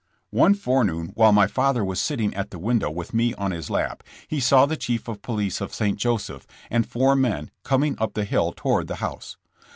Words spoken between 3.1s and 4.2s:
me on his lap,